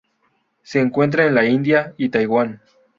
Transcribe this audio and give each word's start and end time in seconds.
Se 0.63 0.79
encuentra 0.79 1.27
en 1.27 1.35
la 1.35 1.45
India 1.45 1.93
y 1.95 2.09
Taiwán. 2.09 2.63